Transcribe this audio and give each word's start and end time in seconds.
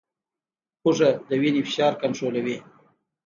هوږه 0.81 1.09
د 1.27 1.29
وینې 1.41 1.61
فشار 1.67 1.93
کنټرولوي 2.01 2.57